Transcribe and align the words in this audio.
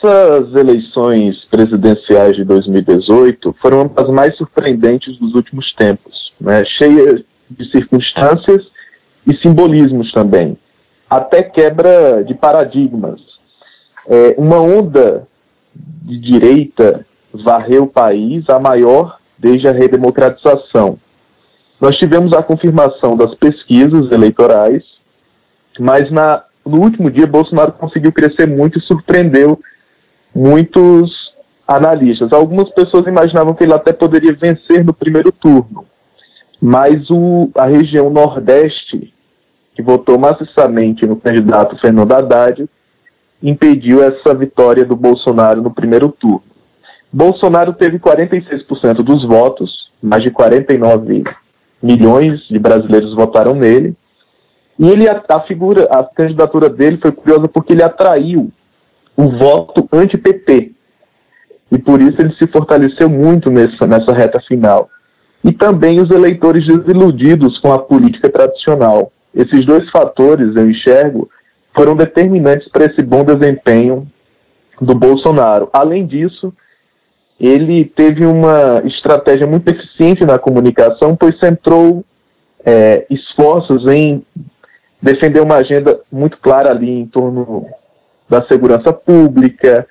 Essas 0.00 0.54
eleições 0.54 1.44
presidenciais 1.50 2.36
de 2.36 2.44
2018 2.44 3.54
foram 3.60 3.82
uma 3.82 3.88
das 3.88 4.08
mais 4.08 4.36
surpreendentes 4.36 5.18
dos 5.18 5.34
últimos 5.34 5.74
tempos, 5.74 6.32
né? 6.40 6.64
cheias 6.64 7.24
de 7.50 7.68
circunstâncias 7.70 8.64
e 9.26 9.36
simbolismos 9.38 10.12
também, 10.12 10.56
até 11.10 11.42
quebra 11.42 12.22
de 12.22 12.32
paradigmas. 12.34 13.20
É, 14.06 14.36
uma 14.38 14.60
onda 14.60 15.26
de 15.74 16.18
direita 16.18 17.04
varreu 17.32 17.84
o 17.84 17.88
país, 17.88 18.44
a 18.48 18.60
maior 18.60 19.18
desde 19.36 19.66
a 19.68 19.72
redemocratização. 19.72 20.98
Nós 21.80 21.96
tivemos 21.96 22.32
a 22.34 22.42
confirmação 22.42 23.16
das 23.16 23.34
pesquisas 23.34 24.12
eleitorais, 24.12 24.84
mas 25.78 26.08
na, 26.12 26.44
no 26.64 26.80
último 26.82 27.10
dia 27.10 27.26
Bolsonaro 27.26 27.72
conseguiu 27.72 28.12
crescer 28.12 28.46
muito 28.46 28.78
e 28.78 28.82
surpreendeu 28.82 29.58
muitos 30.38 31.10
analistas. 31.66 32.32
Algumas 32.32 32.70
pessoas 32.70 33.06
imaginavam 33.06 33.54
que 33.54 33.64
ele 33.64 33.74
até 33.74 33.92
poderia 33.92 34.32
vencer 34.32 34.84
no 34.84 34.94
primeiro 34.94 35.32
turno, 35.32 35.84
mas 36.62 37.10
o, 37.10 37.50
a 37.58 37.66
região 37.66 38.08
Nordeste, 38.08 39.12
que 39.74 39.82
votou 39.82 40.18
maciçamente 40.18 41.06
no 41.06 41.16
candidato 41.16 41.78
Fernando 41.80 42.12
Haddad, 42.12 42.68
impediu 43.42 44.02
essa 44.02 44.34
vitória 44.34 44.84
do 44.84 44.96
Bolsonaro 44.96 45.60
no 45.60 45.72
primeiro 45.72 46.08
turno. 46.08 46.42
Bolsonaro 47.12 47.72
teve 47.72 47.98
46% 47.98 48.96
dos 49.02 49.26
votos, 49.26 49.90
mais 50.02 50.22
de 50.22 50.30
49 50.30 51.24
milhões 51.82 52.40
de 52.48 52.58
brasileiros 52.58 53.14
votaram 53.14 53.54
nele. 53.54 53.96
E 54.78 54.88
ele 54.88 55.08
a, 55.08 55.40
figura, 55.40 55.88
a 55.90 56.04
candidatura 56.04 56.68
dele 56.68 56.98
foi 57.00 57.10
curiosa 57.10 57.48
porque 57.48 57.72
ele 57.72 57.82
atraiu 57.82 58.52
o 59.18 59.36
voto 59.36 59.88
anti-PT. 59.92 60.70
E 61.72 61.78
por 61.78 62.00
isso 62.00 62.16
ele 62.20 62.32
se 62.34 62.46
fortaleceu 62.46 63.10
muito 63.10 63.50
nessa, 63.50 63.84
nessa 63.84 64.12
reta 64.12 64.40
final. 64.46 64.88
E 65.44 65.52
também 65.52 66.00
os 66.00 66.08
eleitores 66.10 66.64
desiludidos 66.66 67.58
com 67.58 67.72
a 67.72 67.80
política 67.80 68.30
tradicional. 68.30 69.12
Esses 69.34 69.66
dois 69.66 69.90
fatores, 69.90 70.54
eu 70.54 70.70
enxergo, 70.70 71.28
foram 71.76 71.96
determinantes 71.96 72.68
para 72.68 72.84
esse 72.84 73.02
bom 73.02 73.24
desempenho 73.24 74.06
do 74.80 74.94
Bolsonaro. 74.94 75.68
Além 75.72 76.06
disso, 76.06 76.52
ele 77.40 77.84
teve 77.84 78.24
uma 78.24 78.82
estratégia 78.84 79.48
muito 79.48 79.68
eficiente 79.68 80.24
na 80.24 80.38
comunicação, 80.38 81.16
pois 81.16 81.38
centrou 81.40 82.04
é, 82.64 83.04
esforços 83.10 83.84
em 83.90 84.24
defender 85.02 85.40
uma 85.40 85.56
agenda 85.56 86.00
muito 86.10 86.38
clara 86.38 86.70
ali 86.70 86.90
em 86.90 87.06
torno 87.06 87.66
da 88.28 88.46
segurança 88.46 88.92
pública, 88.92 89.86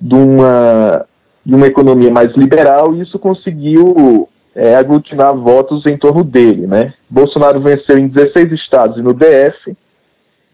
de 0.00 0.14
uma, 0.14 1.06
de 1.44 1.54
uma 1.54 1.66
economia 1.66 2.10
mais 2.10 2.34
liberal, 2.36 2.94
e 2.94 3.02
isso 3.02 3.18
conseguiu 3.18 4.28
é, 4.54 4.74
aglutinar 4.74 5.34
votos 5.36 5.84
em 5.86 5.96
torno 5.96 6.24
dele. 6.24 6.66
Né? 6.66 6.94
Bolsonaro 7.08 7.60
venceu 7.60 7.98
em 7.98 8.08
16 8.08 8.52
estados 8.52 8.98
e 8.98 9.02
no 9.02 9.14
DF, 9.14 9.76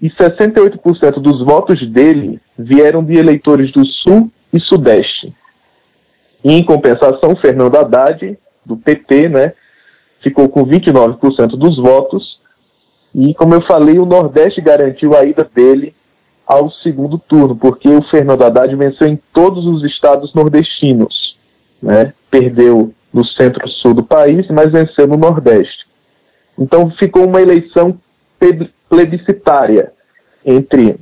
e 0.00 0.11
68% 0.11 1.20
dos 1.20 1.44
votos 1.44 1.89
dele 1.91 2.41
vieram 2.59 3.03
de 3.03 3.14
eleitores 3.14 3.72
do 3.72 3.84
Sul 3.87 4.31
e 4.53 4.61
Sudeste. 4.61 5.34
E, 6.44 6.53
em 6.53 6.64
compensação, 6.64 7.34
Fernando 7.41 7.77
Haddad, 7.77 8.39
do 8.64 8.77
PT, 8.77 9.28
né, 9.28 9.55
ficou 10.22 10.48
com 10.48 10.67
29% 10.67 11.56
dos 11.56 11.77
votos. 11.77 12.39
E, 13.14 13.33
como 13.34 13.55
eu 13.55 13.62
falei, 13.62 13.98
o 13.98 14.05
Nordeste 14.05 14.61
garantiu 14.61 15.17
a 15.17 15.25
ida 15.25 15.48
dele 15.55 15.94
ao 16.47 16.71
segundo 16.71 17.19
turno, 17.19 17.57
porque 17.57 17.89
o 17.89 18.03
Fernando 18.09 18.45
Haddad 18.45 18.75
venceu 18.77 19.09
em 19.09 19.21
todos 19.33 19.67
os 19.67 19.83
estados 19.84 20.33
nordestinos. 20.33 21.37
Né? 21.83 22.15
Perdeu 22.31 22.95
no 23.12 23.25
centro-sul 23.27 23.95
do 23.95 24.05
país, 24.05 24.47
mas 24.49 24.71
venceu 24.71 25.09
no 25.09 25.17
Nordeste. 25.17 25.87
Então 26.59 26.91
ficou 26.93 27.27
uma 27.27 27.43
eleição 27.43 27.99
plebiscitária 28.89 29.93
entre 30.45 31.01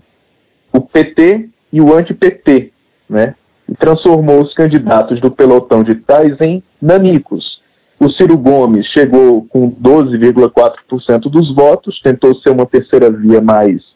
o 0.72 0.80
PT 0.80 1.50
e 1.72 1.80
o 1.80 1.94
anti-PT, 1.94 2.72
né? 3.08 3.34
e 3.68 3.74
transformou 3.74 4.42
os 4.42 4.54
candidatos 4.54 5.20
do 5.20 5.30
pelotão 5.30 5.82
de 5.82 5.96
tais 5.96 6.40
em 6.40 6.62
nanicos. 6.80 7.62
O 8.00 8.10
Ciro 8.10 8.36
Gomes 8.36 8.86
chegou 8.86 9.44
com 9.46 9.70
12,4% 9.70 11.30
dos 11.30 11.54
votos, 11.54 12.00
tentou 12.02 12.34
ser 12.40 12.50
uma 12.50 12.66
terceira 12.66 13.10
via 13.10 13.40
mais 13.40 13.93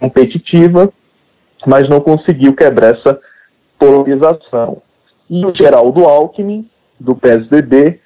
competitiva, 0.00 0.92
mas 1.66 1.88
não 1.88 2.00
conseguiu 2.00 2.54
quebrar 2.54 2.94
essa 2.96 3.18
polarização. 3.78 4.82
E 5.28 5.44
o 5.44 5.52
Geraldo 5.54 6.04
Alckmin, 6.04 6.68
do 7.00 7.16
PSDB, 7.16 8.00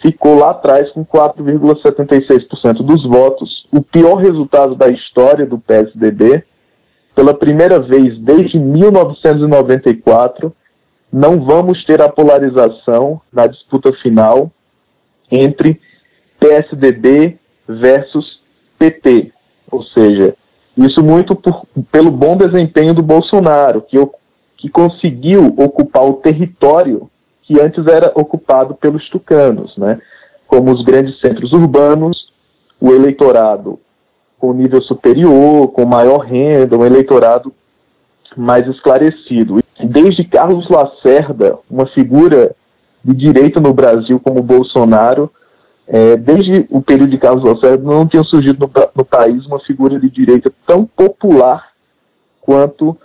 ficou 0.00 0.38
lá 0.38 0.50
atrás 0.50 0.90
com 0.92 1.04
4,76% 1.04 2.82
dos 2.84 3.04
votos, 3.04 3.66
o 3.72 3.80
pior 3.80 4.16
resultado 4.16 4.74
da 4.74 4.88
história 4.88 5.46
do 5.46 5.58
PSDB, 5.58 6.44
pela 7.14 7.34
primeira 7.34 7.78
vez 7.78 8.18
desde 8.18 8.58
1994, 8.58 10.52
não 11.12 11.44
vamos 11.44 11.84
ter 11.84 12.00
a 12.00 12.08
polarização 12.08 13.20
na 13.32 13.46
disputa 13.46 13.92
final 14.02 14.50
entre 15.30 15.78
PSDB 16.40 17.38
versus 17.68 18.40
PT. 18.78 19.30
Ou 19.70 19.84
seja, 19.84 20.34
isso 20.76 21.02
muito 21.02 21.34
por, 21.34 21.66
pelo 21.90 22.10
bom 22.10 22.36
desempenho 22.36 22.94
do 22.94 23.02
Bolsonaro, 23.02 23.82
que, 23.82 23.96
que 24.56 24.68
conseguiu 24.68 25.46
ocupar 25.58 26.04
o 26.04 26.14
território 26.14 27.10
que 27.42 27.60
antes 27.60 27.86
era 27.86 28.12
ocupado 28.14 28.74
pelos 28.74 29.08
tucanos, 29.10 29.76
né? 29.76 30.00
como 30.46 30.72
os 30.72 30.84
grandes 30.84 31.18
centros 31.20 31.52
urbanos, 31.52 32.30
o 32.80 32.92
eleitorado 32.92 33.78
com 34.38 34.52
nível 34.52 34.82
superior, 34.82 35.68
com 35.68 35.86
maior 35.86 36.18
renda, 36.18 36.76
um 36.76 36.84
eleitorado 36.84 37.52
mais 38.36 38.66
esclarecido. 38.66 39.60
Desde 39.82 40.24
Carlos 40.24 40.68
Lacerda, 40.68 41.58
uma 41.70 41.86
figura 41.86 42.54
de 43.04 43.14
direita 43.14 43.60
no 43.60 43.72
Brasil 43.72 44.18
como 44.20 44.42
Bolsonaro, 44.42 45.30
é, 45.86 46.16
desde 46.16 46.66
o 46.70 46.80
período 46.80 47.10
de 47.10 47.18
Carlos 47.18 47.44
Lacerda 47.44 47.82
não 47.82 48.06
tinha 48.06 48.22
surgido 48.24 48.58
no, 48.58 48.70
no, 48.96 49.04
país 49.04 49.44
uma 49.46 49.60
figura 49.60 49.98
de 49.98 50.08
direita 50.08 50.52
tão 50.66 50.86
popular 50.86 51.70
quanto 52.40 52.96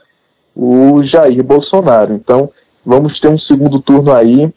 o 0.56 1.04
Jair 1.04 1.44
Bolsonaro. 1.44 2.14
Então, 2.14 2.52
vamos 2.86 3.20
ter 3.20 3.30
um 3.30 3.40
segundo 3.40 3.80
turno 3.82 4.14
aí 4.14 4.52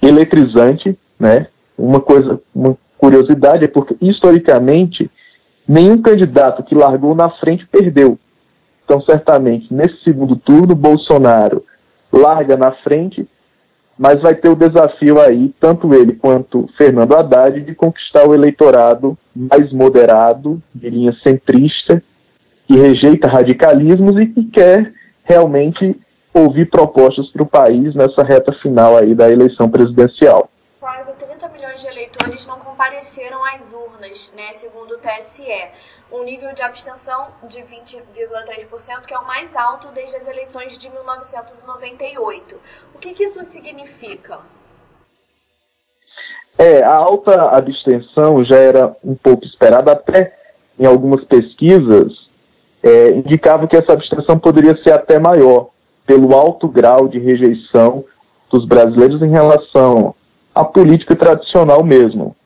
eletrizante, 0.00 0.98
né? 1.18 1.48
Uma 1.76 2.00
coisa, 2.00 2.40
uma 2.54 2.76
curiosidade 2.96 3.64
é 3.64 3.68
porque 3.68 3.96
historicamente 4.00 5.10
nenhum 5.66 6.00
candidato 6.00 6.62
que 6.62 6.74
largou 6.74 7.14
na 7.14 7.30
frente 7.30 7.66
perdeu. 7.66 8.18
Então, 8.84 9.00
certamente, 9.02 9.72
nesse 9.72 10.02
segundo 10.02 10.36
turno, 10.36 10.74
Bolsonaro 10.74 11.64
larga 12.12 12.56
na 12.56 12.72
frente, 12.72 13.26
mas 13.98 14.20
vai 14.20 14.34
ter 14.34 14.48
o 14.48 14.56
desafio 14.56 15.20
aí, 15.20 15.54
tanto 15.60 15.92
ele 15.94 16.14
quanto 16.14 16.68
Fernando 16.76 17.14
Haddad, 17.14 17.60
de 17.60 17.74
conquistar 17.74 18.28
o 18.28 18.34
eleitorado 18.34 19.16
mais 19.34 19.72
moderado, 19.72 20.62
de 20.74 20.90
linha 20.90 21.12
centrista, 21.22 22.02
que 22.66 22.76
rejeita 22.76 23.30
radicalismos 23.30 24.20
e 24.20 24.26
que 24.26 24.44
quer 24.44 24.92
realmente 25.24 25.96
ouvir 26.34 26.70
propostas 26.70 27.30
para 27.30 27.42
o 27.42 27.46
país 27.46 27.94
nessa 27.94 28.22
reta 28.22 28.54
final 28.62 28.96
aí 28.96 29.14
da 29.14 29.30
eleição 29.30 29.68
presidencial. 29.68 30.51
quase 30.51 30.51
30 30.51 30.51
de 31.76 31.86
eleitores 31.86 32.46
não 32.46 32.58
compareceram 32.58 33.44
às 33.44 33.72
urnas, 33.72 34.32
né, 34.36 34.52
segundo 34.58 34.92
o 34.92 34.98
TSE. 34.98 35.44
Um 36.10 36.24
nível 36.24 36.52
de 36.52 36.62
abstenção 36.62 37.28
de 37.44 37.60
20,3%, 37.62 39.06
que 39.06 39.14
é 39.14 39.18
o 39.18 39.26
mais 39.26 39.54
alto 39.56 39.92
desde 39.92 40.16
as 40.16 40.28
eleições 40.28 40.78
de 40.78 40.90
1998. 40.90 42.60
O 42.94 42.98
que, 42.98 43.12
que 43.14 43.24
isso 43.24 43.44
significa? 43.44 44.40
É, 46.58 46.82
a 46.82 46.94
alta 46.94 47.50
abstenção 47.50 48.44
já 48.44 48.56
era 48.56 48.96
um 49.02 49.14
pouco 49.14 49.44
esperada, 49.44 49.92
até 49.92 50.36
em 50.78 50.86
algumas 50.86 51.24
pesquisas 51.24 52.12
é, 52.82 53.10
indicava 53.10 53.66
que 53.66 53.76
essa 53.76 53.92
abstenção 53.92 54.38
poderia 54.38 54.76
ser 54.82 54.92
até 54.92 55.18
maior, 55.18 55.68
pelo 56.06 56.34
alto 56.34 56.68
grau 56.68 57.08
de 57.08 57.18
rejeição 57.18 58.04
dos 58.50 58.66
brasileiros 58.66 59.22
em 59.22 59.30
relação 59.30 60.14
a 60.54 60.64
política 60.64 61.16
tradicional 61.16 61.82
mesmo. 61.84 62.36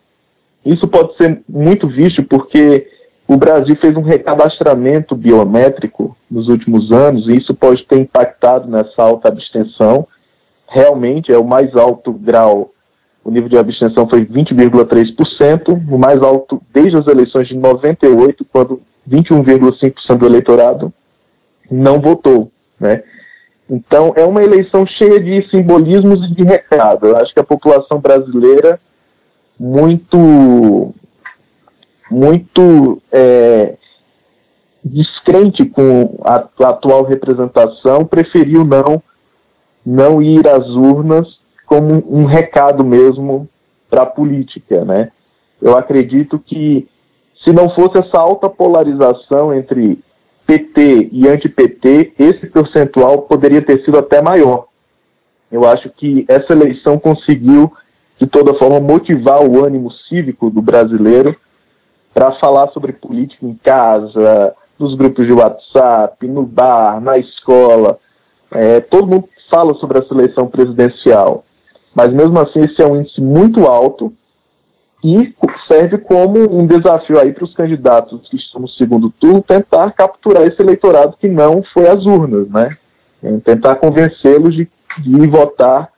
Isso 0.65 0.87
pode 0.89 1.17
ser 1.17 1.43
muito 1.49 1.89
visto 1.89 2.25
porque 2.25 2.89
o 3.29 3.37
Brasil 3.37 3.77
fez 3.81 3.97
um 3.97 4.03
recadastramento 4.03 5.17
biométrico 5.17 6.17
nos 6.31 6.49
últimos 6.49 6.91
anos 6.93 7.27
e 7.27 7.39
isso 7.39 7.55
pode 7.55 7.85
ter 7.87 8.01
impactado 8.01 8.69
nessa 8.69 9.03
alta 9.03 9.29
abstenção. 9.29 10.07
Realmente 10.69 11.33
é 11.33 11.39
o 11.39 11.45
mais 11.45 11.75
alto 11.75 12.13
grau, 12.13 12.73
o 13.25 13.31
nível 13.31 13.49
de 13.49 13.59
abstenção 13.59 14.09
foi 14.09 14.25
20,3%, 14.25 15.83
o 15.91 15.99
mais 15.99 16.21
alto 16.23 16.63
desde 16.73 16.97
as 16.97 17.07
eleições 17.09 17.49
de 17.49 17.57
98, 17.57 18.45
quando 18.53 18.81
21,5% 19.09 20.17
do 20.17 20.27
eleitorado 20.27 20.93
não 21.69 22.01
votou, 22.01 22.53
né? 22.79 23.03
Então, 23.69 24.13
é 24.17 24.25
uma 24.25 24.43
eleição 24.43 24.87
cheia 24.87 25.19
de 25.19 25.49
simbolismos 25.51 26.25
e 26.31 26.35
de 26.35 26.45
recado. 26.45 27.09
Eu 27.09 27.17
acho 27.17 27.35
que 27.35 27.41
a 27.41 27.45
população 27.45 28.01
brasileira, 28.01 28.81
muito, 29.59 30.95
muito 32.09 33.03
é, 33.11 33.77
descrente 34.85 35.65
com 35.67 36.17
a, 36.25 36.49
a, 36.65 36.69
atual 36.69 37.05
representação, 37.05 38.05
preferiu 38.05 38.65
não, 38.65 39.03
não 39.85 40.23
ir 40.23 40.47
às 40.49 40.69
urnas 40.69 41.27
como 41.67 42.05
um 42.09 42.25
recado 42.25 42.85
mesmo 42.85 43.49
para 43.91 44.05
a 44.05 44.07
política. 44.07 44.85
Né? 44.85 45.11
Eu 45.61 45.77
acredito 45.77 46.39
que, 46.39 46.89
se 47.45 47.53
não 47.53 47.69
fosse 47.71 47.99
essa 47.99 48.21
alta 48.21 48.49
polarização 48.49 49.53
entre 49.53 49.99
PT 50.47 51.11
e 51.13 51.29
anti-PT, 51.29 52.15
esse 52.19 52.47
percentual 52.47 53.23
poderia 53.23 53.61
ter 53.61 53.85
sido 53.85 53.99
até 53.99 54.23
maior. 54.23 54.67
Eu 55.51 55.69
acho 55.69 55.91
que 55.91 56.25
essa 56.29 56.53
eleição 56.53 56.99
conseguiu, 56.99 57.73
de 58.21 58.27
toda 58.27 58.59
forma, 58.59 58.81
motivar 58.81 59.43
o 59.43 59.65
ânimo 59.65 59.91
cívico 60.09 60.49
do 60.51 60.63
brasileiro 60.63 61.37
para 62.15 62.33
falar 62.39 62.69
sobre 62.73 62.93
política 62.93 63.45
em 63.45 63.55
casa, 63.55 64.55
nos 64.79 64.95
grupos 64.95 65.27
de 65.27 65.33
WhatsApp, 65.33 66.27
no 66.27 66.45
bar, 66.45 67.01
na 67.01 67.19
escola. 67.19 67.99
É, 68.51 68.81
todo 68.81 69.07
mundo 69.07 69.29
fala 69.53 69.75
sobre 69.75 69.99
essa 69.99 70.15
eleição 70.15 70.47
presidencial. 70.47 71.45
Mas 71.95 72.13
mesmo 72.13 72.39
assim, 72.41 72.61
esse 72.61 72.83
é 72.83 72.87
um 72.87 73.01
índice 73.01 73.21
muito 73.21 73.67
alto 73.67 74.13
e 75.07 75.37
serve 75.69 75.99
como 75.99 76.53
um 76.53 76.67
desafio 76.67 77.21
aí 77.21 77.33
para 77.33 77.45
os 77.45 77.55
candidatos 77.55 78.29
que 78.29 78.37
estão 78.37 78.63
no 78.63 78.69
segundo 78.69 79.09
turno 79.09 79.41
tentar 79.41 79.93
capturar 79.93 80.43
esse 80.43 80.61
eleitorado 80.61 81.17
que 81.17 81.29
não 81.29 81.63
foi 81.73 81.87
às 81.87 82.05
urnas, 82.05 82.49
né? 82.49 82.77
É 83.23 83.39
tentar 83.39 83.77
convencê-los 83.77 84.53
de, 84.53 84.69
de 84.99 85.27
votar 85.29 85.93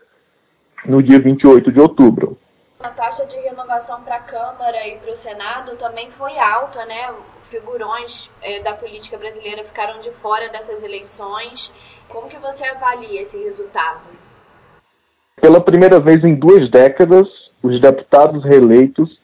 no 0.85 1.03
dia 1.03 1.19
28 1.19 1.73
de 1.73 1.81
outubro. 1.81 2.37
A 2.81 2.91
taxa 2.91 3.25
de 3.25 3.37
renovação 3.37 4.03
para 4.03 4.17
a 4.17 4.21
Câmara 4.21 4.87
e 4.87 4.99
para 4.99 5.11
o 5.11 5.17
Senado 5.17 5.75
também 5.77 6.11
foi 6.11 6.39
alta, 6.39 6.85
né? 6.85 7.15
Figurões 7.45 8.31
é, 8.43 8.63
da 8.63 8.75
política 8.75 9.17
brasileira 9.17 9.65
ficaram 9.65 10.01
de 10.01 10.13
fora 10.13 10.51
dessas 10.51 10.83
eleições. 10.83 11.73
Como 12.11 12.29
que 12.29 12.37
você 12.37 12.63
avalia 12.67 13.23
esse 13.23 13.43
resultado? 13.43 14.03
Pela 15.41 15.63
primeira 15.63 15.99
vez 15.99 16.23
em 16.23 16.35
duas 16.35 16.71
décadas, 16.71 17.27
os 17.63 17.81
deputados 17.81 18.45
reeleitos 18.45 19.19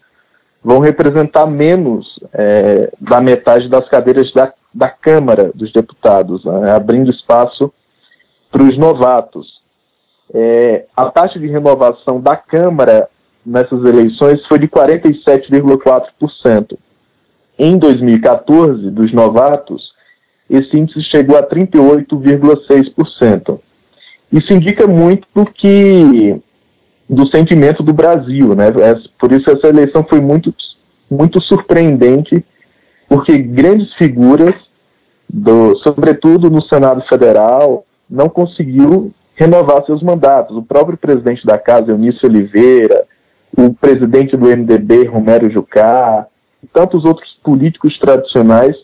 vão 0.62 0.78
representar 0.80 1.46
menos 1.46 2.18
é, 2.32 2.90
da 2.98 3.20
metade 3.20 3.68
das 3.68 3.86
cadeiras 3.88 4.32
da, 4.32 4.52
da 4.72 4.88
Câmara 4.88 5.50
dos 5.54 5.70
Deputados, 5.72 6.42
né, 6.44 6.70
abrindo 6.70 7.10
espaço 7.10 7.72
para 8.50 8.62
os 8.62 8.78
novatos. 8.78 9.62
É, 10.32 10.86
a 10.96 11.10
taxa 11.10 11.38
de 11.38 11.46
renovação 11.46 12.18
da 12.20 12.36
Câmara 12.36 13.08
nessas 13.44 13.84
eleições 13.84 14.40
foi 14.46 14.58
de 14.58 14.68
47,4%. 14.68 16.78
Em 17.58 17.76
2014, 17.78 18.90
dos 18.90 19.12
novatos, 19.12 19.92
esse 20.48 20.74
índice 20.76 21.02
chegou 21.10 21.36
a 21.36 21.42
38,6%. 21.42 23.60
Isso 24.32 24.52
indica 24.52 24.86
muito 24.86 25.26
que 25.54 26.40
do 27.08 27.28
sentimento 27.28 27.82
do 27.82 27.92
Brasil, 27.92 28.54
né? 28.54 28.68
É, 28.68 28.94
por 29.18 29.32
isso 29.32 29.50
essa 29.50 29.68
eleição 29.68 30.04
foi 30.08 30.20
muito, 30.20 30.54
muito 31.10 31.40
surpreendente, 31.42 32.44
porque 33.08 33.36
grandes 33.38 33.92
figuras, 33.94 34.54
do, 35.28 35.76
sobretudo 35.78 36.50
no 36.50 36.62
Senado 36.62 37.02
Federal, 37.08 37.84
não 38.08 38.28
conseguiu 38.28 39.12
renovar 39.34 39.84
seus 39.84 40.02
mandatos. 40.02 40.56
O 40.56 40.62
próprio 40.62 40.96
presidente 40.96 41.44
da 41.44 41.58
casa, 41.58 41.90
Eunício 41.90 42.28
Oliveira, 42.28 43.04
o 43.56 43.72
presidente 43.74 44.36
do 44.36 44.48
MDB, 44.48 45.06
Romero 45.06 45.50
Jucá, 45.50 46.26
e 46.62 46.66
tantos 46.66 47.04
outros 47.04 47.30
políticos 47.42 47.98
tradicionais 47.98 48.74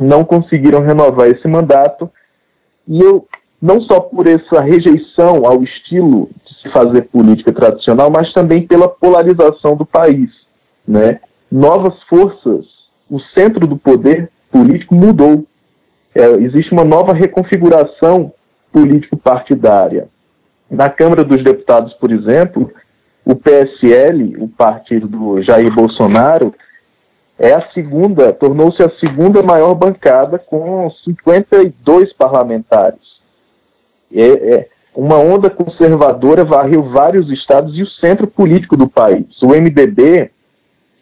não 0.00 0.24
conseguiram 0.24 0.82
renovar 0.82 1.28
esse 1.28 1.46
mandato. 1.46 2.10
E 2.86 3.00
eu, 3.00 3.26
não 3.60 3.80
só 3.82 4.00
por 4.00 4.26
essa 4.26 4.62
rejeição 4.62 5.46
ao 5.46 5.62
estilo 5.62 6.30
se 6.62 6.70
fazer 6.70 7.02
política 7.02 7.52
tradicional, 7.52 8.10
mas 8.10 8.32
também 8.32 8.66
pela 8.66 8.88
polarização 8.88 9.76
do 9.76 9.86
país. 9.86 10.30
Né? 10.86 11.20
Novas 11.50 11.94
forças, 12.04 12.66
o 13.10 13.20
centro 13.36 13.66
do 13.66 13.76
poder 13.76 14.30
político 14.50 14.94
mudou. 14.94 15.44
É, 16.14 16.24
existe 16.42 16.72
uma 16.72 16.84
nova 16.84 17.12
reconfiguração 17.12 18.32
político-partidária. 18.72 20.08
Na 20.70 20.90
Câmara 20.90 21.24
dos 21.24 21.42
Deputados, 21.42 21.94
por 21.94 22.10
exemplo, 22.10 22.70
o 23.24 23.34
PSL, 23.34 24.36
o 24.38 24.48
partido 24.48 25.06
do 25.06 25.42
Jair 25.42 25.72
Bolsonaro, 25.74 26.54
é 27.38 27.52
a 27.52 27.70
segunda, 27.72 28.32
tornou-se 28.32 28.82
a 28.82 28.90
segunda 28.98 29.42
maior 29.42 29.74
bancada 29.74 30.38
com 30.38 30.90
52 31.04 32.12
parlamentares. 32.14 33.00
É, 34.12 34.54
é, 34.54 34.68
uma 34.94 35.16
onda 35.16 35.48
conservadora 35.50 36.44
varreu 36.44 36.90
vários 36.90 37.30
estados 37.30 37.76
e 37.76 37.82
o 37.82 37.86
centro 37.86 38.26
político 38.26 38.76
do 38.76 38.88
país. 38.88 39.26
O 39.42 39.48
MDB 39.48 40.30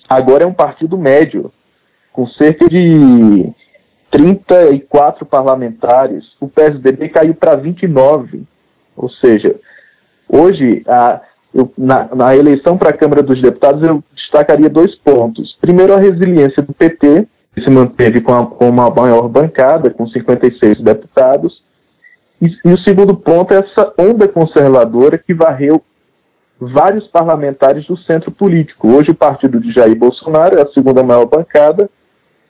agora 0.08 0.44
é 0.44 0.46
um 0.46 0.52
partido 0.52 0.98
médio, 0.98 1.52
com 2.12 2.26
cerca 2.28 2.68
de 2.68 3.52
34 4.10 5.26
parlamentares. 5.26 6.24
O 6.40 6.48
PSDB 6.48 7.08
caiu 7.08 7.34
para 7.34 7.56
29. 7.56 8.44
Ou 8.96 9.10
seja, 9.10 9.56
hoje, 10.28 10.82
a, 10.86 11.20
eu, 11.54 11.70
na, 11.76 12.14
na, 12.14 12.36
eleição 12.36 12.78
para 12.78 12.90
a 12.90 12.96
Câmara 12.96 13.22
dos 13.22 13.40
Deputados, 13.42 13.86
eu 13.86 14.02
destacaria 14.14 14.70
dois 14.70 14.94
pontos. 14.96 15.56
Primeiro, 15.60 15.94
a 15.94 15.98
resiliência 15.98 16.62
do 16.62 16.72
PT, 16.72 17.26
que 17.54 17.62
se 17.62 17.70
manteve 17.70 18.20
com, 18.20 18.32
a, 18.32 18.46
com 18.46 18.68
uma 18.68 18.88
maior 18.90 19.28
bancada, 19.28 19.90
com 19.90 20.06
56 20.06 20.80
deputados. 20.80 21.62
E, 22.40 22.46
e 22.46 22.72
o 22.72 22.78
segundo 22.80 23.16
ponto 23.16 23.52
é 23.54 23.58
essa 23.58 23.92
onda 23.98 24.28
conservadora 24.28 25.18
que 25.18 25.32
varreu 25.32 25.82
vários 26.58 27.06
parlamentares 27.08 27.86
do 27.86 27.96
centro 27.98 28.30
político. 28.30 28.88
Hoje 28.88 29.10
o 29.10 29.14
partido 29.14 29.60
de 29.60 29.72
Jair 29.72 29.96
Bolsonaro 29.96 30.58
é 30.58 30.62
a 30.62 30.72
segunda 30.72 31.02
maior 31.02 31.26
bancada 31.26 31.90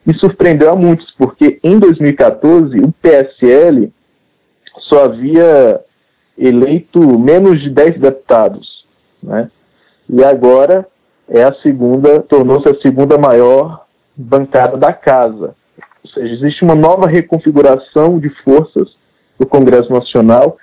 e 0.07 0.15
surpreendeu 0.15 0.71
a 0.71 0.77
muitos, 0.77 1.13
porque 1.19 1.59
em 1.63 1.79
2014 1.79 2.77
o 2.79 2.93
PSL 2.93 3.93
só 4.81 5.05
havia 5.05 5.81
eleito 6.39 7.19
menos 7.19 7.61
de 7.63 7.71
10 7.71 7.99
deputados, 7.99 8.87
né? 9.23 9.51
E 10.09 10.23
agora 10.23 10.87
é 11.29 11.43
a 11.43 11.55
segunda, 11.55 12.21
tornou-se 12.21 12.69
a 12.69 12.81
segunda 12.81 13.19
maior 13.19 13.87
bancada 14.15 14.77
da 14.77 14.93
casa. 14.93 15.57
Ou 16.05 16.11
seja, 16.11 16.35
existe 16.35 16.63
uma 16.63 16.77
nova 16.77 17.09
reconfiguração 17.09 18.21
de 18.21 18.29
forças 18.45 18.95
do 19.39 19.47
Congresso 19.47 19.93
Nacional 19.93 20.57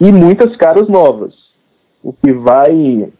e 0.00 0.10
muitas 0.12 0.56
caras 0.56 0.88
novas, 0.88 1.34
o 2.02 2.12
que 2.12 2.32
vai 2.32 3.12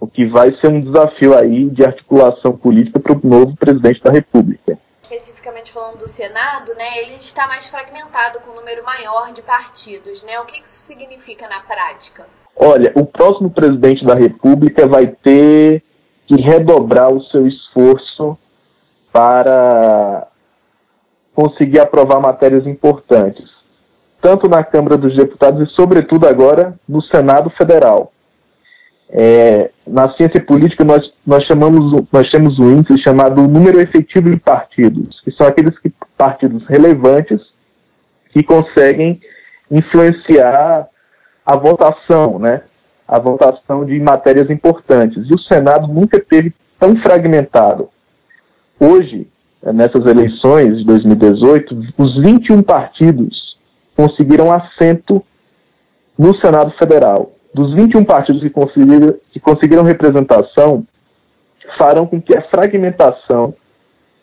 o 0.00 0.06
que 0.06 0.26
vai 0.26 0.48
ser 0.56 0.68
um 0.68 0.80
desafio 0.80 1.36
aí 1.36 1.68
de 1.68 1.84
articulação 1.84 2.56
política 2.56 2.98
para 2.98 3.12
o 3.12 3.20
novo 3.22 3.54
presidente 3.54 4.02
da 4.02 4.10
República. 4.10 4.78
Especificamente 5.02 5.70
falando 5.72 5.98
do 5.98 6.08
Senado, 6.08 6.74
né, 6.74 7.02
ele 7.02 7.16
está 7.16 7.46
mais 7.46 7.66
fragmentado 7.66 8.40
com 8.40 8.52
um 8.52 8.54
número 8.54 8.82
maior 8.82 9.30
de 9.32 9.42
partidos, 9.42 10.24
né? 10.24 10.40
O 10.40 10.46
que 10.46 10.58
isso 10.62 10.86
significa 10.86 11.46
na 11.48 11.60
prática? 11.60 12.26
Olha, 12.56 12.90
o 12.96 13.04
próximo 13.04 13.50
presidente 13.50 14.02
da 14.04 14.14
República 14.14 14.86
vai 14.86 15.06
ter 15.06 15.82
que 16.26 16.40
redobrar 16.40 17.12
o 17.12 17.22
seu 17.24 17.46
esforço 17.46 18.38
para 19.12 20.28
conseguir 21.34 21.80
aprovar 21.80 22.20
matérias 22.20 22.66
importantes 22.66 23.59
tanto 24.20 24.48
na 24.48 24.62
Câmara 24.62 24.96
dos 24.96 25.16
Deputados 25.16 25.68
e, 25.68 25.74
sobretudo, 25.74 26.26
agora 26.26 26.74
no 26.88 27.02
Senado 27.02 27.50
Federal. 27.50 28.12
É, 29.12 29.70
na 29.86 30.12
ciência 30.14 30.44
política, 30.44 30.84
nós, 30.84 31.00
nós, 31.26 31.44
chamamos, 31.44 32.06
nós 32.12 32.30
temos 32.30 32.58
um 32.58 32.70
índice 32.70 33.02
chamado 33.02 33.42
número 33.42 33.80
efetivo 33.80 34.30
de 34.30 34.38
partidos, 34.38 35.20
que 35.24 35.32
são 35.32 35.46
aqueles 35.46 35.76
que, 35.80 35.92
partidos 36.16 36.64
relevantes 36.68 37.40
que 38.32 38.42
conseguem 38.42 39.20
influenciar 39.70 40.88
a 41.44 41.58
votação, 41.58 42.38
né? 42.38 42.62
a 43.06 43.18
votação 43.18 43.84
de 43.84 43.98
matérias 43.98 44.48
importantes. 44.48 45.28
E 45.28 45.34
o 45.34 45.38
Senado 45.40 45.88
nunca 45.88 46.20
teve 46.20 46.54
tão 46.78 46.94
fragmentado. 47.02 47.88
Hoje, 48.78 49.26
nessas 49.62 50.06
eleições 50.06 50.78
de 50.78 50.84
2018, 50.84 51.76
os 51.98 52.22
21 52.22 52.62
partidos 52.62 53.49
conseguiram 54.00 54.50
assento 54.50 55.22
no 56.18 56.34
Senado 56.36 56.72
Federal. 56.78 57.32
Dos 57.52 57.74
21 57.74 58.02
partidos 58.04 58.40
que 58.40 58.48
conseguiram, 58.48 59.14
que 59.30 59.38
conseguiram 59.38 59.82
representação, 59.82 60.86
farão 61.78 62.06
com 62.06 62.20
que 62.20 62.36
a 62.36 62.42
fragmentação 62.48 63.54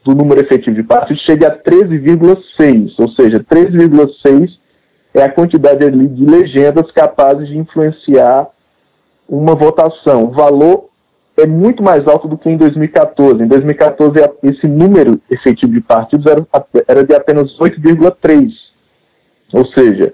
do 0.03 0.15
número 0.15 0.41
efetivo 0.41 0.75
de 0.75 0.84
partidos 0.84 1.22
chegue 1.24 1.46
a 1.46 1.55
13,6, 1.55 2.93
ou 2.98 3.12
seja, 3.12 3.43
13,6 3.43 4.50
é 5.13 5.22
a 5.24 5.31
quantidade 5.31 5.89
de 5.91 6.25
legendas 6.25 6.89
capazes 6.91 7.48
de 7.48 7.57
influenciar 7.57 8.48
uma 9.29 9.53
votação. 9.53 10.25
O 10.25 10.31
valor 10.31 10.89
é 11.38 11.46
muito 11.46 11.84
mais 11.84 12.07
alto 12.07 12.27
do 12.27 12.38
que 12.38 12.50
em 12.50 12.57
2014. 12.57 13.43
Em 13.43 13.48
2014, 13.48 14.13
esse 14.43 14.67
número 14.67 15.22
efetivo 15.29 15.74
de 15.74 15.81
partidos 15.81 16.25
era 16.88 17.03
de 17.03 17.13
apenas 17.13 17.55
8,3. 17.60 18.66
Ou 19.53 19.65
seja, 19.67 20.13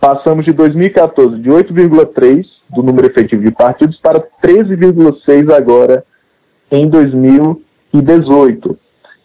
passamos 0.00 0.44
de 0.44 0.52
2014 0.52 1.38
de 1.38 1.48
8,3 1.48 2.44
do 2.70 2.82
número 2.82 3.06
efetivo 3.06 3.42
de 3.42 3.50
partidos 3.50 3.98
para 3.98 4.20
13,6 4.42 5.52
agora 5.54 6.04
em 6.70 6.88
2018. 6.88 8.78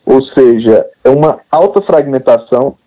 Ou 0.06 0.24
seja, 0.26 0.86
é 1.04 1.10
uma 1.10 1.40
alta 1.52 1.82
fragmentação, 1.82 2.78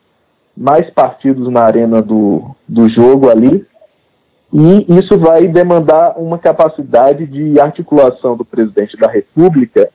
mais 0.57 0.89
partidos 0.91 1.51
na 1.51 1.63
arena 1.63 2.03
do, 2.03 2.55
do 2.69 2.89
jogo 2.91 3.31
ali, 3.31 3.67
e 4.53 4.99
isso 4.99 5.19
vai 5.19 5.47
demandar 5.49 6.19
uma 6.19 6.39
capacidade 6.39 7.25
de 7.27 7.59
articulação 7.59 8.37
do 8.37 8.45
presidente 8.45 8.97
da 8.99 9.11
República 9.11 9.89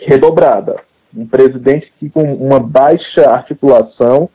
redobrada. 0.00 0.76
Um 1.16 1.26
presidente 1.26 1.90
que, 1.98 2.10
com 2.10 2.34
uma 2.34 2.60
baixa 2.60 3.30
articulação, 3.30 4.28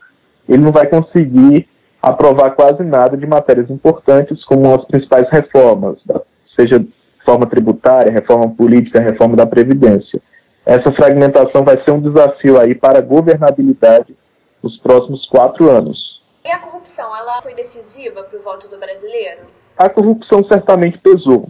ele 0.48 0.64
não 0.64 0.72
vai 0.72 0.88
conseguir 0.88 1.68
aprovar 2.02 2.52
quase 2.52 2.84
nada 2.84 3.18
de 3.18 3.26
matérias 3.26 3.70
importantes, 3.70 4.44
como 4.46 4.74
as 4.74 4.86
principais 4.86 5.28
reformas, 5.32 5.98
seja 6.56 6.86
reforma 7.20 7.48
tributária, 7.48 8.12
reforma 8.12 8.50
política, 8.50 9.02
reforma 9.02 9.36
da 9.36 9.48
Previdência. 9.48 10.22
Essa 10.66 10.92
fragmentação 10.92 11.64
vai 11.64 11.84
ser 11.84 11.92
um 11.92 12.02
desafio 12.02 12.60
aí 12.60 12.76
para 12.76 13.00
a 13.00 13.02
governabilidade 13.02 14.16
nos 14.62 14.78
próximos 14.78 15.28
quatro 15.30 15.70
anos. 15.70 16.22
E 16.44 16.50
a 16.50 16.60
corrupção, 16.60 17.06
ela 17.16 17.42
foi 17.42 17.56
decisiva 17.56 18.24
para 18.24 18.40
o 18.40 18.42
voto 18.44 18.70
do 18.70 18.78
brasileiro? 18.78 19.42
A 19.78 19.90
corrupção 19.90 20.44
certamente 20.44 20.98
pesou. 21.00 21.50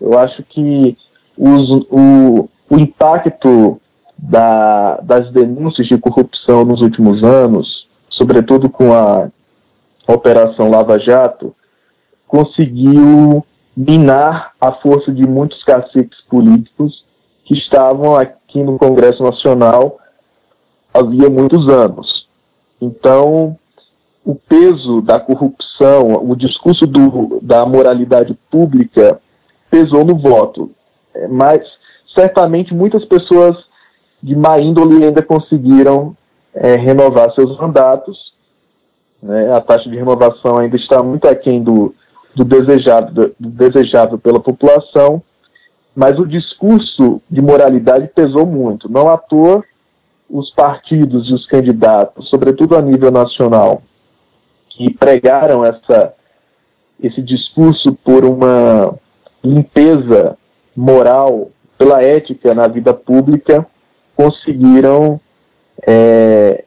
Eu 0.00 0.18
acho 0.18 0.42
que 0.44 0.96
os, 1.38 1.70
o, 1.90 2.48
o 2.68 2.78
impacto 2.78 3.80
da, 4.18 4.96
das 5.02 5.32
denúncias 5.32 5.86
de 5.86 5.98
corrupção 5.98 6.64
nos 6.64 6.80
últimos 6.80 7.22
anos, 7.22 7.81
sobretudo 8.22 8.70
com 8.70 8.92
a 8.94 9.28
Operação 10.06 10.70
Lava 10.70 10.96
Jato, 11.00 11.52
conseguiu 12.28 13.44
minar 13.76 14.52
a 14.60 14.74
força 14.74 15.10
de 15.10 15.26
muitos 15.26 15.62
caciques 15.64 16.20
políticos 16.30 17.04
que 17.44 17.54
estavam 17.54 18.14
aqui 18.14 18.62
no 18.62 18.78
Congresso 18.78 19.24
Nacional 19.24 19.98
havia 20.94 21.28
muitos 21.28 21.68
anos. 21.68 22.28
Então, 22.80 23.56
o 24.24 24.36
peso 24.36 25.00
da 25.00 25.18
corrupção, 25.18 26.22
o 26.22 26.36
discurso 26.36 26.86
do, 26.86 27.40
da 27.42 27.66
moralidade 27.66 28.38
pública 28.50 29.20
pesou 29.68 30.04
no 30.04 30.16
voto. 30.16 30.70
É, 31.14 31.26
mas, 31.26 31.60
certamente, 32.14 32.72
muitas 32.72 33.04
pessoas 33.06 33.56
de 34.22 34.36
má 34.36 34.60
índole 34.60 35.04
ainda 35.04 35.22
conseguiram 35.22 36.14
é, 36.54 36.76
renovar 36.76 37.32
seus 37.34 37.56
mandatos. 37.58 38.32
Né? 39.22 39.52
A 39.52 39.60
taxa 39.60 39.88
de 39.88 39.96
renovação 39.96 40.58
ainda 40.58 40.76
está 40.76 41.02
muito 41.02 41.28
aquém 41.28 41.62
do, 41.62 41.94
do, 42.34 42.44
desejado, 42.44 43.34
do 43.38 43.50
desejado 43.50 44.18
pela 44.18 44.40
população, 44.40 45.22
mas 45.94 46.18
o 46.18 46.26
discurso 46.26 47.20
de 47.30 47.40
moralidade 47.40 48.10
pesou 48.14 48.46
muito. 48.46 48.90
Não 48.90 49.08
à 49.08 49.16
toa, 49.16 49.62
os 50.28 50.50
partidos 50.54 51.28
e 51.28 51.34
os 51.34 51.46
candidatos, 51.46 52.28
sobretudo 52.30 52.76
a 52.76 52.80
nível 52.80 53.10
nacional, 53.10 53.82
que 54.70 54.90
pregaram 54.94 55.62
essa, 55.62 56.14
esse 57.02 57.20
discurso 57.20 57.92
por 58.02 58.24
uma 58.24 58.94
limpeza 59.44 60.38
moral, 60.74 61.50
pela 61.76 62.02
ética 62.02 62.54
na 62.54 62.66
vida 62.66 62.94
pública, 62.94 63.66
conseguiram 64.16 65.20
é, 65.86 66.64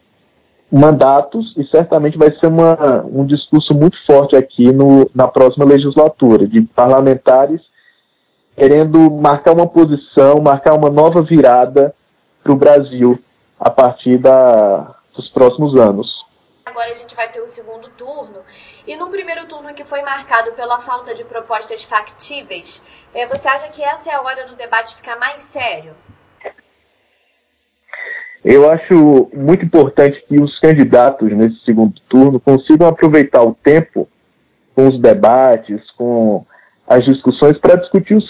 mandatos 0.71 1.53
e 1.57 1.63
certamente 1.65 2.17
vai 2.17 2.31
ser 2.39 2.47
uma, 2.47 3.03
um 3.05 3.25
discurso 3.25 3.73
muito 3.73 3.97
forte 4.05 4.35
aqui 4.35 4.71
no, 4.71 5.09
na 5.13 5.27
próxima 5.27 5.65
legislatura, 5.65 6.47
de 6.47 6.61
parlamentares 6.61 7.61
querendo 8.55 9.11
marcar 9.11 9.53
uma 9.53 9.67
posição, 9.67 10.41
marcar 10.41 10.73
uma 10.75 10.89
nova 10.89 11.21
virada 11.21 11.93
para 12.41 12.53
o 12.53 12.55
Brasil 12.55 13.19
a 13.59 13.69
partir 13.69 14.17
da, 14.17 14.95
dos 15.13 15.27
próximos 15.29 15.77
anos 15.77 16.25
agora 16.75 16.91
a 16.91 16.95
gente 16.95 17.15
vai 17.15 17.31
ter 17.31 17.39
o 17.39 17.47
segundo 17.47 17.87
turno. 17.91 18.43
E 18.85 18.97
no 18.97 19.09
primeiro 19.09 19.47
turno 19.47 19.73
que 19.73 19.85
foi 19.85 20.01
marcado 20.01 20.51
pela 20.53 20.81
falta 20.81 21.15
de 21.15 21.23
propostas 21.23 21.83
factíveis, 21.83 22.81
é, 23.13 23.25
você 23.27 23.47
acha 23.47 23.69
que 23.69 23.81
essa 23.81 24.11
é 24.11 24.13
a 24.13 24.21
hora 24.21 24.45
do 24.45 24.57
debate 24.57 24.95
ficar 24.97 25.17
mais 25.17 25.41
sério? 25.41 25.95
Eu 28.45 28.71
acho 28.71 29.29
muito 29.33 29.65
importante 29.65 30.23
que 30.27 30.39
os 30.39 30.57
candidatos 30.59 31.29
nesse 31.31 31.59
segundo 31.65 31.99
turno 32.07 32.39
consigam 32.39 32.87
aproveitar 32.87 33.41
o 33.41 33.55
tempo 33.55 34.07
com 34.75 34.87
os 34.87 35.01
debates, 35.01 35.81
com 35.97 36.45
as 36.87 37.03
discussões 37.03 37.57
para 37.57 37.75
discutir 37.75 38.15
os, 38.15 38.25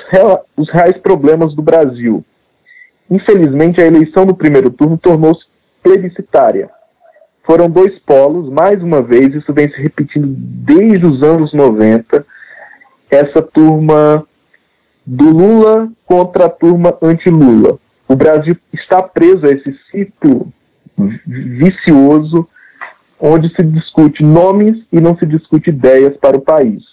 os 0.56 0.72
reais 0.72 0.98
problemas 1.00 1.54
do 1.54 1.62
Brasil. 1.62 2.24
Infelizmente, 3.12 3.82
a 3.82 3.86
eleição 3.86 4.26
no 4.26 4.36
primeiro 4.36 4.72
turno 4.72 4.98
tornou-se 4.98 5.44
plebiscitária 5.84 6.72
foram 7.46 7.70
dois 7.70 7.98
polos, 8.00 8.50
mais 8.50 8.82
uma 8.82 9.02
vez, 9.02 9.34
isso 9.34 9.54
vem 9.54 9.70
se 9.70 9.82
repetindo 9.82 10.28
desde 10.28 11.06
os 11.06 11.22
anos 11.22 11.54
90, 11.54 12.26
essa 13.10 13.42
turma 13.42 14.26
do 15.06 15.26
Lula 15.26 15.90
contra 16.06 16.46
a 16.46 16.50
turma 16.50 16.98
anti-Lula. 17.02 17.78
O 18.08 18.16
Brasil 18.16 18.56
está 18.74 19.02
preso 19.02 19.46
a 19.46 19.50
esse 19.50 19.78
ciclo 19.92 20.52
vicioso 21.26 22.48
onde 23.20 23.50
se 23.56 23.64
discute 23.64 24.24
nomes 24.24 24.86
e 24.92 25.00
não 25.02 25.18
se 25.18 25.26
discute 25.26 25.70
ideias 25.70 26.16
para 26.18 26.38
o 26.38 26.42
país. 26.42 26.84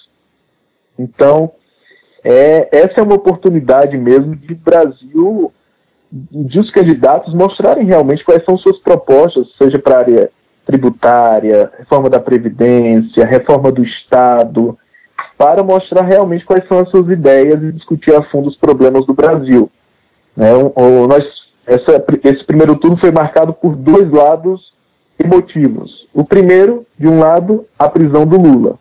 Então, 0.99 1.53
é, 2.25 2.69
essa 2.73 3.01
é 3.01 3.03
uma 3.03 3.17
oportunidade 3.17 3.97
mesmo 3.99 4.37
de 4.37 4.55
Brasil, 4.55 5.53
de 6.11 6.59
os 6.59 6.71
candidatos 6.71 7.35
mostrarem 7.35 7.87
realmente 7.87 8.25
quais 8.25 8.45
são 8.45 8.57
suas 8.59 8.79
propostas, 8.79 9.47
seja 9.61 9.79
para 9.79 9.97
a 9.97 10.01
área 10.01 10.31
tributária, 10.65 11.71
reforma 11.79 12.09
da 12.09 12.21
Previdência, 12.21 13.27
reforma 13.27 13.73
do 13.73 13.83
Estado, 13.83 14.79
para 15.37 15.63
mostrar 15.63 16.05
realmente 16.05 16.45
quais 16.45 16.67
são 16.69 16.79
as 16.79 16.89
suas 16.91 17.09
ideias 17.11 17.61
e 17.63 17.73
discutir 17.73 18.15
a 18.15 18.23
fundo 18.31 18.49
os 18.49 18.57
problemas 18.57 19.05
do 19.07 19.15
Brasil. 19.15 19.71
Né? 20.37 20.53
O, 20.55 21.07
nós, 21.07 21.25
essa, 21.67 22.05
esse 22.25 22.45
primeiro 22.45 22.77
turno 22.77 22.99
foi 22.99 23.11
marcado 23.11 23.53
por 23.53 23.77
dois 23.77 24.11
lados 24.11 24.73
emotivos. 25.23 26.07
O 26.13 26.25
primeiro, 26.25 26.87
de 26.99 27.07
um 27.09 27.21
lado, 27.21 27.67
a 27.79 27.89
prisão 27.89 28.27
do 28.27 28.41
Lula, 28.41 28.79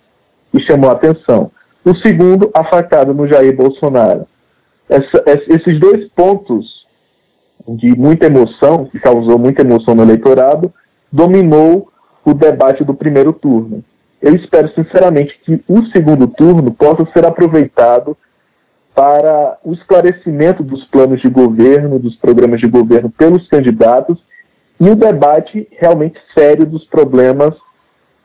que 0.51 0.63
chamou 0.63 0.89
a 0.89 0.93
atenção. 0.93 1.51
O 1.84 1.96
segundo, 1.98 2.51
a 2.53 2.63
facada 2.65 3.13
no 3.13 3.27
Jair 3.27 3.55
Bolsonaro. 3.55 4.27
Essa, 4.89 5.24
esses 5.48 5.79
dois 5.79 6.10
pontos 6.10 6.86
de 7.67 7.98
muita 7.98 8.27
emoção, 8.27 8.86
que 8.86 9.00
causou 9.00 9.38
muita 9.38 9.62
emoção 9.62 9.96
no 9.96 10.03
eleitorado, 10.03 10.74
dominou 11.12 11.89
o 12.25 12.34
debate 12.34 12.84
do 12.84 12.93
primeiro 12.93 13.34
turno. 13.34 13.84
Eu 14.22 14.36
espero 14.36 14.72
sinceramente 14.75 15.39
que 15.43 15.63
o 15.67 15.86
segundo 15.88 16.27
turno 16.27 16.72
possa 16.72 17.08
ser 17.12 17.25
aproveitado 17.25 18.15
para 18.93 19.57
o 19.63 19.74
esclarecimento 19.74 20.63
dos 20.63 20.83
planos 20.86 21.21
de 21.21 21.29
governo, 21.29 22.00
dos 22.00 22.15
programas 22.17 22.60
de 22.60 22.67
governo 22.67 23.10
pelos 23.10 23.48
candidatos 23.48 24.19
e 24.79 24.89
o 24.89 24.95
debate 24.95 25.67
realmente 25.79 26.19
sério 26.38 26.65
dos 26.65 26.86
problemas 26.86 27.53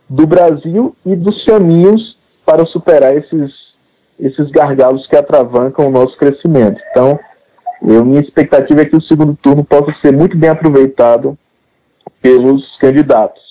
do 0.08 0.26
Brasil 0.26 0.96
e 1.04 1.14
dos 1.14 1.44
caminhos 1.44 2.16
para 2.44 2.64
superar 2.66 3.16
esses, 3.16 3.52
esses 4.18 4.50
gargalos 4.50 5.06
que 5.06 5.16
atravancam 5.16 5.86
o 5.86 5.90
nosso 5.90 6.16
crescimento. 6.16 6.80
Então, 6.90 7.18
eu, 7.82 8.04
minha 8.04 8.20
expectativa 8.20 8.82
é 8.82 8.84
que 8.84 8.96
o 8.96 9.02
segundo 9.02 9.36
turno 9.42 9.64
possa 9.64 9.94
ser 10.00 10.12
muito 10.12 10.36
bem 10.36 10.48
aproveitado 10.48 11.36
pelos 12.22 12.76
candidatos. 12.78 13.45